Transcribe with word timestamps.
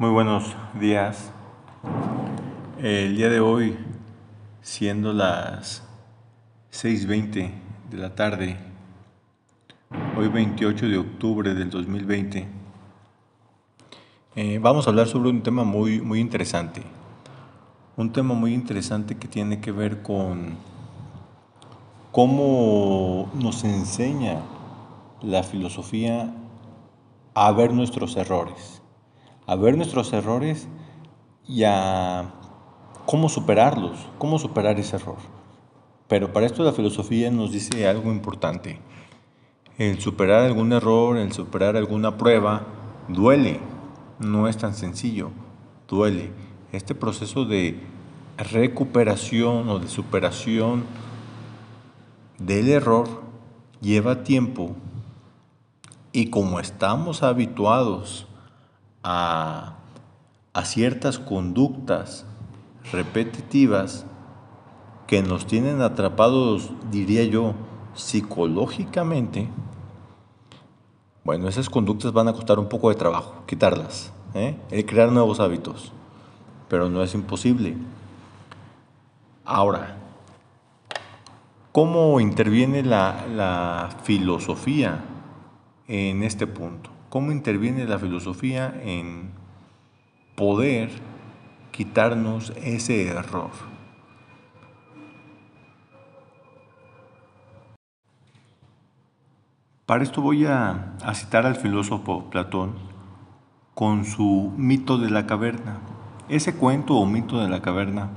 Muy 0.00 0.08
buenos 0.08 0.56
días. 0.80 1.30
El 2.78 3.16
día 3.16 3.28
de 3.28 3.40
hoy, 3.40 3.76
siendo 4.62 5.12
las 5.12 5.82
6.20 6.72 7.50
de 7.90 7.98
la 7.98 8.14
tarde, 8.14 8.56
hoy 10.16 10.28
28 10.28 10.88
de 10.88 10.96
octubre 10.96 11.52
del 11.52 11.68
2020, 11.68 12.48
eh, 14.36 14.58
vamos 14.58 14.86
a 14.86 14.88
hablar 14.88 15.06
sobre 15.06 15.28
un 15.28 15.42
tema 15.42 15.64
muy, 15.64 16.00
muy 16.00 16.18
interesante. 16.18 16.82
Un 17.98 18.10
tema 18.10 18.32
muy 18.32 18.54
interesante 18.54 19.18
que 19.18 19.28
tiene 19.28 19.60
que 19.60 19.70
ver 19.70 20.00
con 20.00 20.56
cómo 22.10 23.30
nos 23.34 23.64
enseña 23.64 24.40
la 25.20 25.42
filosofía 25.42 26.34
a 27.34 27.52
ver 27.52 27.74
nuestros 27.74 28.16
errores, 28.16 28.80
a 29.50 29.56
ver 29.56 29.76
nuestros 29.76 30.12
errores 30.12 30.68
y 31.48 31.64
a 31.64 32.32
cómo 33.04 33.28
superarlos, 33.28 33.98
cómo 34.16 34.38
superar 34.38 34.78
ese 34.78 34.94
error. 34.94 35.16
Pero 36.06 36.32
para 36.32 36.46
esto 36.46 36.62
la 36.62 36.70
filosofía 36.70 37.32
nos 37.32 37.50
dice 37.50 37.88
algo 37.88 38.12
importante. 38.12 38.78
El 39.76 39.98
superar 40.00 40.44
algún 40.44 40.72
error, 40.72 41.16
el 41.16 41.32
superar 41.32 41.76
alguna 41.76 42.16
prueba, 42.16 42.64
duele, 43.08 43.58
no 44.20 44.46
es 44.46 44.56
tan 44.56 44.72
sencillo, 44.72 45.32
duele. 45.88 46.30
Este 46.70 46.94
proceso 46.94 47.44
de 47.44 47.80
recuperación 48.38 49.68
o 49.68 49.80
de 49.80 49.88
superación 49.88 50.84
del 52.38 52.68
error 52.68 53.08
lleva 53.80 54.22
tiempo 54.22 54.76
y 56.12 56.30
como 56.30 56.60
estamos 56.60 57.24
habituados 57.24 58.28
a, 59.02 59.76
ciertas 60.64 61.18
conductas 61.18 62.26
repetitivas 62.92 64.04
que 65.06 65.22
nos 65.22 65.46
tienen 65.46 65.80
atrapados, 65.80 66.70
diría 66.90 67.24
yo, 67.24 67.54
psicológicamente, 67.94 69.48
bueno, 71.24 71.48
esas 71.48 71.70
conductas 71.70 72.12
van 72.12 72.28
a 72.28 72.32
costar 72.32 72.58
un 72.58 72.68
poco 72.68 72.90
de 72.90 72.94
trabajo, 72.94 73.42
quitarlas, 73.46 74.12
¿eh? 74.34 74.56
crear 74.86 75.10
nuevos 75.10 75.40
hábitos, 75.40 75.92
pero 76.68 76.90
no 76.90 77.02
es 77.02 77.14
imposible. 77.14 77.76
Ahora, 79.44 79.96
¿cómo 81.72 82.20
interviene 82.20 82.82
la, 82.82 83.26
la 83.34 83.88
filosofía 84.04 85.04
en 85.90 86.22
este 86.22 86.46
punto. 86.46 86.88
¿Cómo 87.10 87.32
interviene 87.32 87.86
la 87.86 87.98
filosofía 87.98 88.72
en 88.84 89.32
poder 90.36 90.90
quitarnos 91.72 92.52
ese 92.62 93.08
error? 93.08 93.50
Para 99.86 100.04
esto 100.04 100.22
voy 100.22 100.46
a, 100.46 100.94
citar 101.14 101.46
al 101.46 101.56
filósofo 101.56 102.30
Platón 102.30 102.74
con 103.74 104.04
su 104.04 104.54
mito 104.56 104.96
de 104.96 105.10
la 105.10 105.26
caverna. 105.26 105.80
Ese 106.28 106.54
cuento 106.54 106.94
o 106.94 107.06
mito 107.06 107.40
de 107.40 107.48
la 107.48 107.60
caverna 107.60 108.10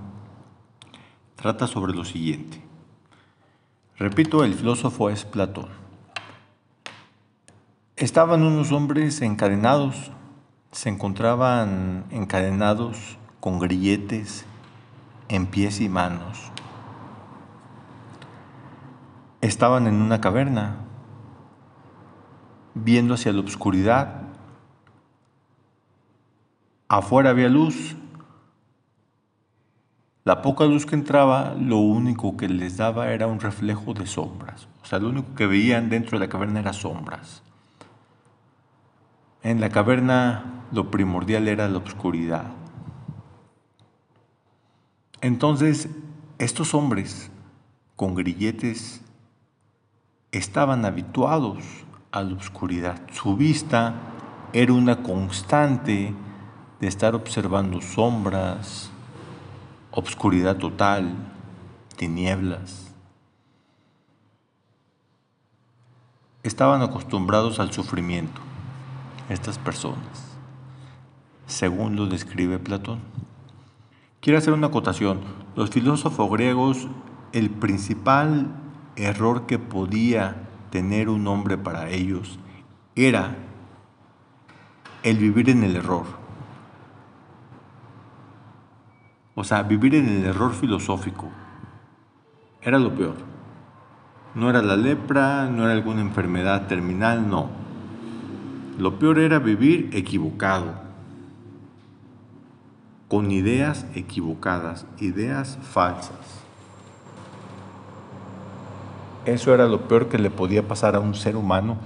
trata 1.35 1.65
sobre 1.65 1.95
lo 1.95 2.05
siguiente. 2.05 2.61
Repito, 3.97 4.43
el 4.43 4.53
filósofo 4.53 5.09
es 5.09 5.25
Platón. 5.25 5.82
Estaban 8.03 8.43
unos 8.43 8.73
hombres 8.73 9.21
encadenados, 9.21 10.11
se 10.73 10.89
encontraban 10.89 12.03
encadenados 12.11 13.17
con 13.39 13.59
grilletes 13.59 14.43
en 15.29 15.47
pies 15.47 15.79
y 15.79 15.87
manos. 15.87 16.51
Estaban 19.39 19.87
en 19.87 20.01
una 20.01 20.19
caverna, 20.19 20.79
viendo 22.73 23.13
hacia 23.13 23.31
la 23.31 23.39
oscuridad. 23.39 24.23
Afuera 26.89 27.29
había 27.29 27.47
luz. 27.47 27.95
La 30.25 30.41
poca 30.41 30.65
luz 30.65 30.85
que 30.85 30.95
entraba, 30.95 31.55
lo 31.57 31.77
único 31.77 32.35
que 32.35 32.49
les 32.49 32.75
daba 32.75 33.11
era 33.11 33.27
un 33.27 33.39
reflejo 33.39 33.93
de 33.93 34.05
sombras. 34.07 34.67
O 34.81 34.85
sea, 34.85 34.99
lo 34.99 35.07
único 35.07 35.33
que 35.35 35.47
veían 35.47 35.89
dentro 35.89 36.19
de 36.19 36.25
la 36.25 36.29
caverna 36.29 36.59
era 36.59 36.73
sombras. 36.73 37.43
En 39.43 39.59
la 39.59 39.67
caverna 39.67 40.63
lo 40.71 40.89
primordial 40.89 41.49
era 41.49 41.67
la 41.67 41.79
oscuridad. 41.79 42.45
Entonces, 45.19 45.89
estos 46.37 46.73
hombres 46.73 47.29
con 47.97 48.15
grilletes 48.15 49.01
estaban 50.31 50.85
habituados 50.85 51.57
a 52.13 52.23
la 52.23 52.35
oscuridad. 52.35 53.01
Su 53.11 53.35
vista 53.35 53.95
era 54.53 54.71
una 54.71 55.03
constante 55.03 56.15
de 56.79 56.87
estar 56.87 57.13
observando 57.13 57.81
sombras, 57.81 58.91
obscuridad 59.91 60.55
total, 60.55 61.15
tinieblas. 61.97 62.93
Estaban 66.43 66.81
acostumbrados 66.81 67.59
al 67.59 67.73
sufrimiento 67.73 68.52
estas 69.29 69.57
personas, 69.57 70.37
según 71.45 71.95
lo 71.95 72.07
describe 72.07 72.59
Platón. 72.59 72.99
Quiero 74.21 74.37
hacer 74.37 74.53
una 74.53 74.67
acotación. 74.67 75.21
Los 75.55 75.69
filósofos 75.69 76.29
griegos, 76.31 76.87
el 77.31 77.49
principal 77.49 78.47
error 78.95 79.45
que 79.45 79.59
podía 79.59 80.47
tener 80.69 81.09
un 81.09 81.27
hombre 81.27 81.57
para 81.57 81.89
ellos 81.89 82.39
era 82.95 83.35
el 85.03 85.17
vivir 85.17 85.49
en 85.49 85.63
el 85.63 85.75
error. 85.75 86.05
O 89.35 89.43
sea, 89.43 89.63
vivir 89.63 89.95
en 89.95 90.07
el 90.07 90.25
error 90.25 90.53
filosófico 90.53 91.27
era 92.61 92.79
lo 92.79 92.93
peor. 92.95 93.15
No 94.35 94.49
era 94.49 94.61
la 94.61 94.75
lepra, 94.75 95.47
no 95.47 95.63
era 95.65 95.73
alguna 95.73 96.01
enfermedad 96.01 96.67
terminal, 96.67 97.29
no 97.29 97.62
lo 98.77 98.99
peor 98.99 99.19
era 99.19 99.39
vivir 99.39 99.89
equivocado, 99.93 100.73
con 103.07 103.31
ideas 103.31 103.85
equivocadas, 103.93 104.85
ideas 104.99 105.59
falsas. 105.61 106.41
Eso 109.25 109.53
era 109.53 109.67
lo 109.67 109.87
peor 109.87 110.09
que 110.09 110.17
le 110.17 110.29
podía 110.29 110.67
pasar 110.67 110.95
a 110.95 110.99
un 110.99 111.13
ser 111.13 111.35
humano, 111.35 111.77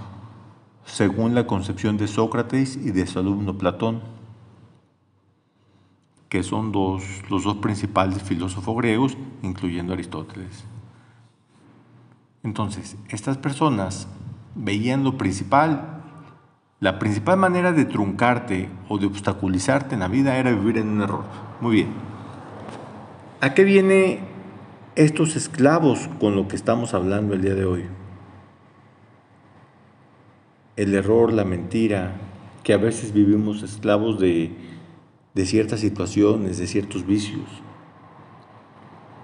según 0.85 1.35
la 1.35 1.45
concepción 1.45 1.97
de 1.97 2.07
Sócrates 2.07 2.77
y 2.77 2.91
de 2.91 3.05
su 3.05 3.19
alumno 3.19 3.57
Platón, 3.57 4.01
que 6.29 6.43
son 6.43 6.71
dos, 6.71 7.03
los 7.29 7.43
dos 7.43 7.57
principales 7.57 8.23
filósofos 8.23 8.75
griegos, 8.77 9.17
incluyendo 9.43 9.93
Aristóteles. 9.93 10.63
Entonces, 12.43 12.95
estas 13.09 13.37
personas 13.37 14.07
veían 14.55 15.03
lo 15.03 15.17
principal 15.17 15.96
la 16.79 16.99
principal 16.99 17.37
manera 17.37 17.71
de 17.71 17.85
truncarte 17.85 18.69
o 18.87 18.99
de 18.99 19.07
obstaculizarte 19.07 19.95
en 19.95 20.01
la 20.01 20.07
vida 20.07 20.37
era 20.37 20.51
vivir 20.51 20.77
en 20.77 20.89
un 20.89 21.01
error. 21.01 21.23
Muy 21.59 21.75
bien. 21.75 21.89
¿A 23.41 23.53
qué 23.55 23.63
viene 23.63 24.19
estos 24.95 25.35
esclavos 25.35 26.07
con 26.19 26.35
lo 26.35 26.47
que 26.47 26.55
estamos 26.55 26.93
hablando 26.93 27.33
el 27.33 27.41
día 27.41 27.55
de 27.55 27.65
hoy? 27.65 27.85
El 30.75 30.93
error, 30.93 31.33
la 31.33 31.43
mentira, 31.43 32.13
que 32.63 32.73
a 32.73 32.77
veces 32.77 33.11
vivimos 33.11 33.63
esclavos 33.63 34.19
de, 34.19 34.51
de 35.33 35.45
ciertas 35.47 35.79
situaciones, 35.79 36.59
de 36.59 36.67
ciertos 36.67 37.07
vicios. 37.07 37.47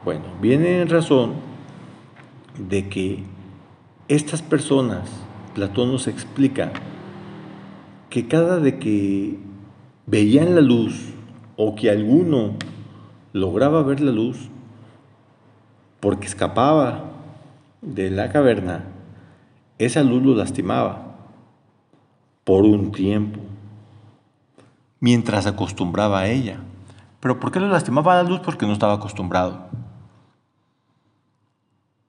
Bueno, 0.03 0.25
viene 0.41 0.81
en 0.81 0.89
razón 0.89 1.33
de 2.57 2.89
que 2.89 3.23
estas 4.07 4.41
personas, 4.41 5.07
Platón 5.53 5.91
nos 5.91 6.07
explica, 6.07 6.71
que 8.13 8.27
cada 8.27 8.60
de 8.60 8.77
que 8.77 9.39
veían 10.06 10.54
la 10.54 10.62
luz 10.62 11.15
o 11.57 11.74
que 11.74 11.89
alguno 11.89 12.54
lograba 13.31 13.81
ver 13.81 14.01
la 14.01 14.12
luz 14.12 14.51
porque 16.00 16.27
escapaba 16.27 17.06
de 17.81 18.12
la 18.12 18.31
caverna, 18.31 18.83
esa 19.80 20.04
luz 20.04 20.21
lo 20.21 20.36
lastimaba 20.36 21.15
por 22.44 22.65
un 22.65 22.92
tiempo, 22.92 23.39
mientras 25.00 25.48
acostumbraba 25.48 26.19
a 26.19 26.27
ella. 26.27 26.60
¿Pero 27.19 27.39
por 27.39 27.51
qué 27.51 27.60
lo 27.60 27.68
lastimaba 27.68 28.21
la 28.21 28.30
luz? 28.30 28.42
Porque 28.42 28.68
no 28.68 28.74
estaba 28.74 28.94
acostumbrado. 28.94 29.69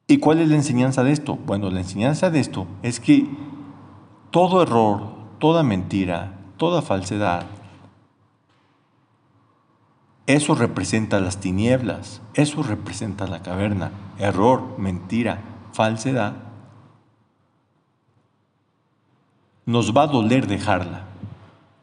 ¿Y 0.07 0.19
cuál 0.19 0.41
es 0.41 0.51
la 0.51 0.57
enseñanza 0.57 1.03
de 1.03 1.13
esto? 1.13 1.39
Bueno, 1.47 1.71
la 1.71 1.81
enseñanza 1.81 2.29
de 2.29 2.41
esto 2.41 2.67
es 2.83 3.01
que 3.01 3.27
todo 4.31 4.63
error, 4.63 5.14
toda 5.45 5.63
mentira, 5.63 6.33
toda 6.57 6.81
falsedad, 6.81 7.45
Eso 10.27 10.55
representa 10.55 11.21
las 11.21 11.37
tinieblas, 11.37 12.23
eso 12.33 12.63
representa 12.63 13.27
la 13.27 13.43
caverna, 13.43 13.91
error, 14.19 14.79
mentira, 14.79 15.43
falsedad. 15.75 16.33
Nos 19.67 19.95
va 19.95 20.05
a 20.05 20.07
doler 20.07 20.47
dejarla, 20.47 21.03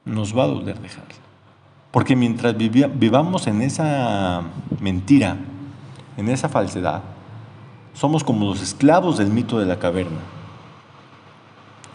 nos 0.05 0.35
va 0.35 0.45
a 0.45 0.47
doler 0.47 0.79
dejarla. 0.79 1.21
Porque 1.91 2.15
mientras 2.15 2.57
vivamos 2.57 3.45
en 3.45 3.61
esa 3.61 4.41
mentira, 4.79 5.37
en 6.17 6.29
esa 6.29 6.49
falsedad, 6.49 7.03
somos 7.93 8.23
como 8.23 8.43
los 8.47 8.59
esclavos 8.59 9.19
del 9.19 9.29
mito 9.29 9.59
de 9.59 9.67
la 9.67 9.77
caverna. 9.77 10.40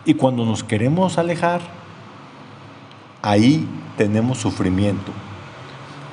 Y 0.07 0.15
cuando 0.15 0.45
nos 0.45 0.63
queremos 0.63 1.19
alejar, 1.19 1.61
ahí 3.23 3.69
tenemos 3.97 4.39
sufrimiento. 4.39 5.11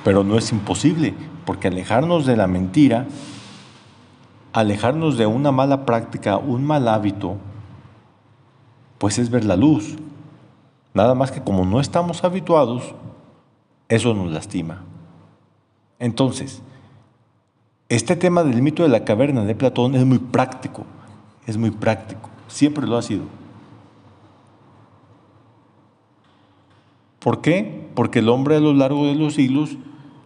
Pero 0.03 0.23
no 0.23 0.35
es 0.35 0.51
imposible, 0.51 1.13
porque 1.45 1.67
alejarnos 1.67 2.25
de 2.25 2.35
la 2.35 2.47
mentira, 2.47 3.05
alejarnos 4.51 5.15
de 5.15 5.27
una 5.27 5.51
mala 5.51 5.85
práctica, 5.85 6.37
un 6.37 6.65
mal 6.65 6.87
hábito, 6.87 7.37
pues 8.97 9.19
es 9.19 9.29
ver 9.29 9.45
la 9.45 9.55
luz. 9.55 9.95
Nada 10.95 11.13
más 11.13 11.31
que 11.31 11.43
como 11.43 11.63
no 11.63 11.79
estamos 11.79 12.23
habituados, 12.23 12.95
eso 13.89 14.15
nos 14.15 14.31
lastima. 14.31 14.81
Entonces, 15.99 16.63
este 17.89 18.15
tema 18.15 18.43
del 18.43 18.63
mito 18.63 18.81
de 18.81 18.89
la 18.89 19.05
caverna 19.05 19.45
de 19.45 19.53
Platón 19.53 19.93
es 19.93 20.03
muy 20.03 20.17
práctico, 20.17 20.83
es 21.45 21.57
muy 21.57 21.69
práctico, 21.69 22.31
siempre 22.47 22.87
lo 22.87 22.97
ha 22.97 23.03
sido. 23.03 23.42
¿Por 27.23 27.39
qué? 27.39 27.89
Porque 27.95 28.19
el 28.19 28.27
hombre 28.27 28.57
a 28.57 28.59
lo 28.59 28.73
largo 28.73 29.05
de 29.05 29.15
los 29.15 29.35
siglos 29.35 29.77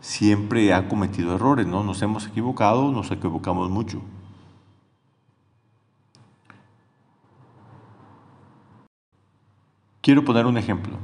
siempre 0.01 0.73
ha 0.73 0.87
cometido 0.89 1.35
errores, 1.35 1.67
¿no? 1.67 1.83
Nos 1.83 2.01
hemos 2.01 2.25
equivocado, 2.25 2.91
nos 2.91 3.11
equivocamos 3.11 3.69
mucho. 3.69 4.01
Quiero 10.01 10.25
poner 10.25 10.47
un 10.47 10.57
ejemplo. 10.57 10.97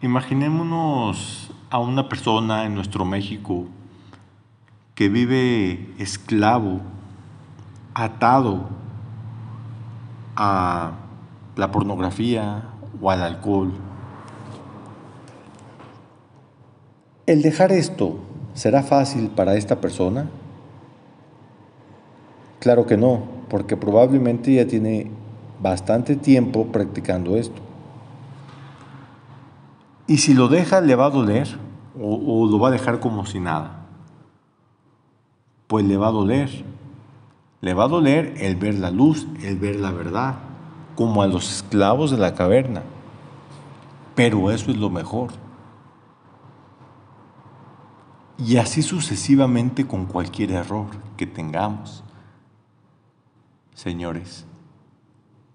Imaginémonos 0.00 1.50
a 1.68 1.78
una 1.78 2.08
persona 2.08 2.64
en 2.64 2.74
nuestro 2.74 3.04
México 3.04 3.66
que 4.94 5.10
vive 5.10 5.92
esclavo, 5.98 6.80
atado 7.92 8.70
a 10.36 10.92
la 11.56 11.70
pornografía 11.70 12.71
o 13.02 13.10
al 13.10 13.22
alcohol. 13.22 13.72
¿El 17.26 17.42
dejar 17.42 17.72
esto 17.72 18.16
será 18.54 18.82
fácil 18.82 19.28
para 19.28 19.56
esta 19.56 19.80
persona? 19.80 20.30
Claro 22.60 22.86
que 22.86 22.96
no, 22.96 23.24
porque 23.48 23.76
probablemente 23.76 24.54
ya 24.54 24.66
tiene 24.66 25.10
bastante 25.60 26.16
tiempo 26.16 26.68
practicando 26.68 27.36
esto. 27.36 27.60
Y 30.06 30.18
si 30.18 30.32
lo 30.32 30.48
deja, 30.48 30.80
le 30.80 30.94
va 30.94 31.06
a 31.06 31.10
doler 31.10 31.48
o, 32.00 32.42
o 32.42 32.46
lo 32.46 32.58
va 32.58 32.68
a 32.68 32.72
dejar 32.72 33.00
como 33.00 33.26
si 33.26 33.40
nada 33.40 33.82
pues 35.72 35.86
le 35.86 35.96
va 35.96 36.08
a 36.08 36.10
doler. 36.10 36.50
Le 37.62 37.72
va 37.72 37.84
a 37.84 37.88
doler 37.88 38.34
el 38.36 38.56
ver 38.56 38.74
la 38.74 38.90
luz, 38.90 39.26
el 39.42 39.56
ver 39.56 39.76
la 39.76 39.90
verdad, 39.90 40.34
como 40.94 41.22
a 41.22 41.26
los 41.26 41.50
esclavos 41.50 42.10
de 42.10 42.18
la 42.18 42.34
caverna. 42.34 42.82
Pero 44.14 44.50
eso 44.50 44.70
es 44.70 44.76
lo 44.76 44.90
mejor. 44.90 45.30
Y 48.38 48.56
así 48.56 48.82
sucesivamente 48.82 49.86
con 49.86 50.06
cualquier 50.06 50.52
error 50.52 50.86
que 51.16 51.26
tengamos. 51.26 52.02
Señores, 53.74 54.44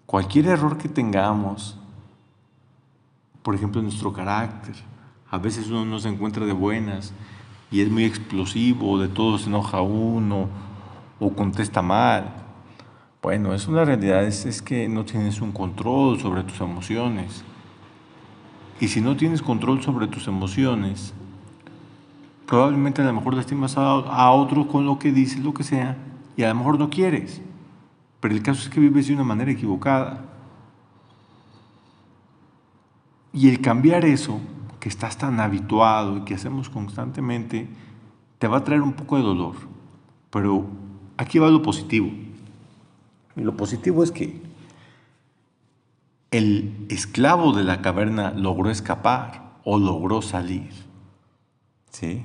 cualquier 0.06 0.46
error 0.46 0.78
que 0.78 0.88
tengamos, 0.88 1.78
por 3.42 3.54
ejemplo, 3.54 3.82
nuestro 3.82 4.12
carácter, 4.12 4.74
a 5.30 5.38
veces 5.38 5.68
uno 5.68 5.84
no 5.84 5.98
se 5.98 6.08
encuentra 6.08 6.46
de 6.46 6.52
buenas 6.52 7.12
y 7.70 7.82
es 7.82 7.90
muy 7.90 8.04
explosivo, 8.04 8.98
de 8.98 9.08
todo 9.08 9.38
se 9.38 9.48
enoja 9.48 9.82
uno 9.82 10.48
o 11.20 11.30
contesta 11.34 11.82
mal. 11.82 12.47
Bueno, 13.20 13.52
es 13.52 13.66
una 13.66 13.84
realidad, 13.84 14.24
es, 14.24 14.46
es 14.46 14.62
que 14.62 14.88
no 14.88 15.04
tienes 15.04 15.40
un 15.40 15.50
control 15.50 16.20
sobre 16.20 16.44
tus 16.44 16.60
emociones. 16.60 17.44
Y 18.80 18.88
si 18.88 19.00
no 19.00 19.16
tienes 19.16 19.42
control 19.42 19.82
sobre 19.82 20.06
tus 20.06 20.28
emociones, 20.28 21.12
probablemente 22.46 23.02
a 23.02 23.06
lo 23.06 23.14
mejor 23.14 23.34
lastimas 23.34 23.76
a, 23.76 23.90
a 23.90 24.30
otro 24.30 24.68
con 24.68 24.86
lo 24.86 25.00
que 25.00 25.10
dices, 25.10 25.42
lo 25.42 25.52
que 25.52 25.64
sea, 25.64 25.96
y 26.36 26.44
a 26.44 26.48
lo 26.50 26.54
mejor 26.54 26.78
no 26.78 26.90
quieres. 26.90 27.42
Pero 28.20 28.34
el 28.34 28.42
caso 28.42 28.62
es 28.62 28.68
que 28.68 28.78
vives 28.78 29.08
de 29.08 29.14
una 29.14 29.24
manera 29.24 29.50
equivocada. 29.50 30.24
Y 33.32 33.48
el 33.48 33.60
cambiar 33.60 34.04
eso 34.04 34.40
que 34.78 34.88
estás 34.88 35.18
tan 35.18 35.40
habituado 35.40 36.18
y 36.18 36.20
que 36.20 36.34
hacemos 36.34 36.68
constantemente, 36.68 37.68
te 38.38 38.46
va 38.46 38.58
a 38.58 38.64
traer 38.64 38.82
un 38.82 38.92
poco 38.92 39.16
de 39.16 39.22
dolor. 39.22 39.56
Pero 40.30 40.66
aquí 41.16 41.40
va 41.40 41.50
lo 41.50 41.62
positivo. 41.62 42.27
Y 43.38 43.42
lo 43.42 43.56
positivo 43.56 44.02
es 44.02 44.10
que 44.10 44.40
el 46.30 46.86
esclavo 46.90 47.52
de 47.52 47.64
la 47.64 47.80
caverna 47.80 48.32
logró 48.32 48.70
escapar 48.70 49.58
o 49.64 49.78
logró 49.78 50.22
salir. 50.22 50.70
¿Sí? 51.90 52.24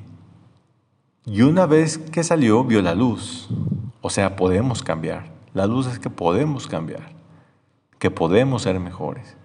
Y 1.26 1.42
una 1.44 1.66
vez 1.66 1.98
que 1.98 2.24
salió, 2.24 2.64
vio 2.64 2.82
la 2.82 2.96
luz. 2.96 3.48
O 4.02 4.10
sea, 4.10 4.36
podemos 4.36 4.84
cambiar. 4.84 5.32
La 5.54 5.68
luz 5.68 5.88
es 5.88 6.00
que 6.00 6.10
podemos 6.10 6.68
cambiar, 6.68 7.12
que 8.00 8.10
podemos 8.10 8.64
ser 8.64 8.80
mejores. 8.80 9.38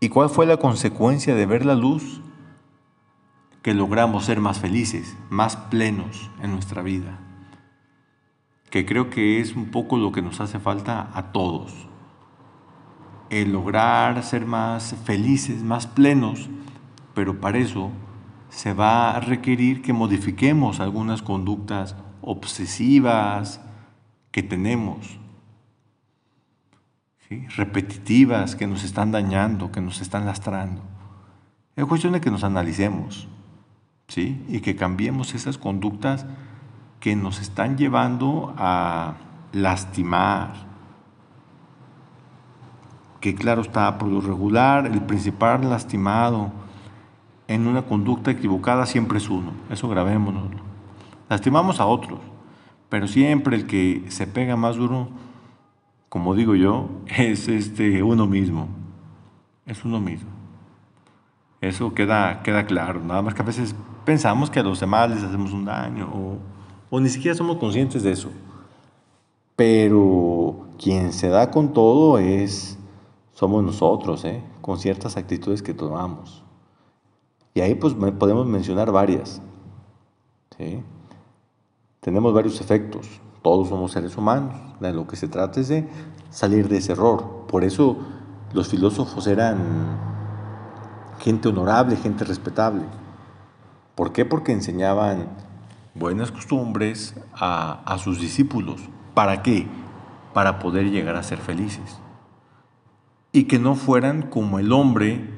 ¿Y 0.00 0.08
cuál 0.08 0.30
fue 0.30 0.46
la 0.46 0.56
consecuencia 0.56 1.34
de 1.34 1.46
ver 1.46 1.66
la 1.66 1.74
luz? 1.74 2.22
Que 3.62 3.74
logramos 3.74 4.24
ser 4.24 4.40
más 4.40 4.58
felices, 4.58 5.16
más 5.28 5.56
plenos 5.56 6.30
en 6.42 6.52
nuestra 6.52 6.82
vida. 6.82 7.25
Que 8.70 8.84
creo 8.84 9.10
que 9.10 9.40
es 9.40 9.54
un 9.54 9.70
poco 9.70 9.96
lo 9.96 10.12
que 10.12 10.22
nos 10.22 10.40
hace 10.40 10.58
falta 10.58 11.10
a 11.14 11.32
todos. 11.32 11.88
El 13.30 13.52
lograr 13.52 14.22
ser 14.22 14.46
más 14.46 14.94
felices, 15.04 15.62
más 15.62 15.86
plenos, 15.86 16.48
pero 17.14 17.40
para 17.40 17.58
eso 17.58 17.90
se 18.48 18.72
va 18.72 19.10
a 19.10 19.20
requerir 19.20 19.82
que 19.82 19.92
modifiquemos 19.92 20.80
algunas 20.80 21.22
conductas 21.22 21.96
obsesivas 22.22 23.60
que 24.30 24.42
tenemos 24.42 25.18
repetitivas 27.56 28.54
que 28.54 28.66
nos 28.66 28.84
están 28.84 29.10
dañando, 29.10 29.72
que 29.72 29.80
nos 29.80 30.00
están 30.00 30.26
lastrando. 30.26 30.82
Es 31.74 31.84
cuestión 31.84 32.12
de 32.12 32.20
que 32.20 32.30
nos 32.30 32.44
analicemos 32.44 33.28
¿sí? 34.08 34.44
y 34.48 34.60
que 34.60 34.76
cambiemos 34.76 35.34
esas 35.34 35.58
conductas 35.58 36.26
que 37.06 37.14
nos 37.14 37.40
están 37.40 37.78
llevando 37.78 38.52
a 38.58 39.14
lastimar. 39.52 40.54
Que 43.20 43.36
claro 43.36 43.62
está, 43.62 43.96
por 43.96 44.08
lo 44.08 44.20
regular, 44.20 44.86
el 44.86 45.00
principal 45.02 45.70
lastimado 45.70 46.50
en 47.46 47.68
una 47.68 47.82
conducta 47.82 48.32
equivocada 48.32 48.86
siempre 48.86 49.18
es 49.18 49.30
uno. 49.30 49.52
Eso 49.70 49.88
grabémonos. 49.88 50.48
Lastimamos 51.28 51.78
a 51.78 51.86
otros, 51.86 52.18
pero 52.88 53.06
siempre 53.06 53.54
el 53.54 53.68
que 53.68 54.06
se 54.08 54.26
pega 54.26 54.56
más 54.56 54.74
duro 54.74 55.08
como 56.08 56.34
digo 56.34 56.56
yo, 56.56 56.90
es 57.06 57.46
este, 57.46 58.02
uno 58.02 58.26
mismo. 58.26 58.66
Es 59.64 59.84
uno 59.84 60.00
mismo. 60.00 60.30
Eso 61.60 61.94
queda, 61.94 62.42
queda 62.42 62.66
claro. 62.66 62.98
Nada 62.98 63.22
más 63.22 63.32
que 63.32 63.42
a 63.42 63.44
veces 63.44 63.76
pensamos 64.04 64.50
que 64.50 64.58
a 64.58 64.64
los 64.64 64.80
demás 64.80 65.08
les 65.08 65.22
hacemos 65.22 65.52
un 65.52 65.66
daño 65.66 66.10
o, 66.12 66.55
o 66.90 67.00
ni 67.00 67.08
siquiera 67.08 67.36
somos 67.36 67.56
conscientes 67.58 68.02
de 68.02 68.12
eso. 68.12 68.30
Pero 69.56 70.66
quien 70.78 71.12
se 71.12 71.28
da 71.28 71.50
con 71.50 71.72
todo 71.72 72.18
es, 72.18 72.78
somos 73.32 73.64
nosotros, 73.64 74.24
¿eh? 74.24 74.42
con 74.60 74.78
ciertas 74.78 75.16
actitudes 75.16 75.62
que 75.62 75.74
tomamos. 75.74 76.42
Y 77.54 77.60
ahí 77.60 77.74
pues 77.74 77.94
podemos 77.94 78.46
mencionar 78.46 78.92
varias. 78.92 79.40
¿sí? 80.58 80.82
Tenemos 82.00 82.34
varios 82.34 82.60
efectos. 82.60 83.08
Todos 83.42 83.68
somos 83.68 83.92
seres 83.92 84.16
humanos. 84.16 84.54
De 84.80 84.92
lo 84.92 85.06
que 85.06 85.16
se 85.16 85.28
trata 85.28 85.60
es 85.60 85.68
de 85.68 85.88
salir 86.30 86.68
de 86.68 86.78
ese 86.78 86.92
error. 86.92 87.46
Por 87.48 87.64
eso 87.64 87.96
los 88.52 88.68
filósofos 88.68 89.26
eran 89.26 89.58
gente 91.18 91.48
honorable, 91.48 91.96
gente 91.96 92.24
respetable. 92.24 92.82
¿Por 93.94 94.12
qué? 94.12 94.26
Porque 94.26 94.52
enseñaban 94.52 95.28
buenas 95.98 96.30
costumbres 96.30 97.14
a, 97.34 97.82
a 97.84 97.98
sus 97.98 98.20
discípulos. 98.20 98.80
¿Para 99.14 99.42
qué? 99.42 99.66
Para 100.34 100.58
poder 100.58 100.90
llegar 100.90 101.16
a 101.16 101.22
ser 101.22 101.38
felices. 101.38 102.00
Y 103.32 103.44
que 103.44 103.58
no 103.58 103.74
fueran 103.74 104.22
como 104.22 104.58
el 104.58 104.72
hombre 104.72 105.30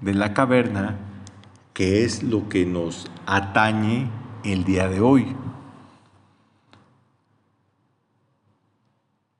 de 0.00 0.14
la 0.14 0.34
caverna 0.34 0.96
que 1.72 2.04
es 2.04 2.22
lo 2.22 2.48
que 2.48 2.64
nos 2.64 3.10
atañe 3.26 4.08
el 4.44 4.64
día 4.64 4.88
de 4.88 5.00
hoy. 5.00 5.36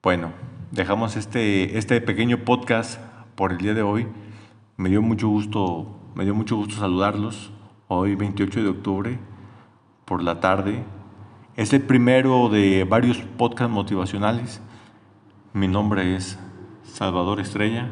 Bueno, 0.02 0.32
dejamos 0.70 1.16
este, 1.16 1.78
este 1.78 2.00
pequeño 2.02 2.44
podcast 2.44 3.00
por 3.36 3.52
el 3.52 3.58
día 3.58 3.72
de 3.72 3.82
hoy. 3.82 4.06
Me 4.76 4.90
dio 4.90 5.00
mucho 5.00 5.28
gusto, 5.28 5.98
me 6.14 6.24
dio 6.24 6.34
mucho 6.34 6.56
gusto 6.56 6.76
saludarlos. 6.76 7.52
Hoy 7.88 8.16
28 8.16 8.62
de 8.62 8.68
octubre 8.68 9.18
por 10.06 10.22
la 10.22 10.40
tarde. 10.40 10.82
Es 11.56 11.72
el 11.74 11.82
primero 11.82 12.48
de 12.48 12.84
varios 12.84 13.18
podcasts 13.18 13.72
motivacionales. 13.72 14.62
Mi 15.52 15.68
nombre 15.68 16.16
es 16.16 16.38
Salvador 16.84 17.40
Estrella. 17.40 17.90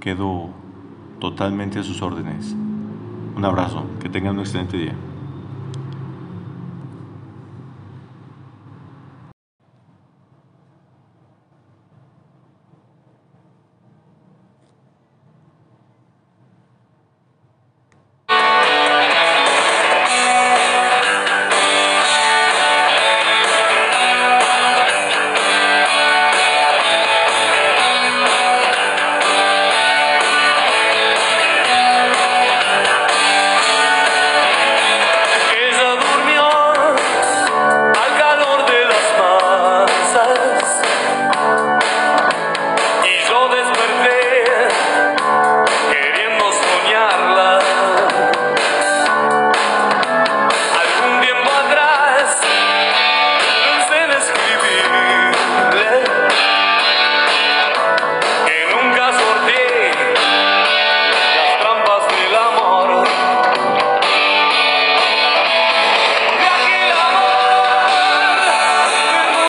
Quedo 0.00 0.48
totalmente 1.20 1.78
a 1.78 1.82
sus 1.84 2.02
órdenes. 2.02 2.56
Un 3.36 3.44
abrazo, 3.44 3.86
que 4.00 4.08
tengan 4.08 4.34
un 4.34 4.40
excelente 4.40 4.76
día. 4.76 4.94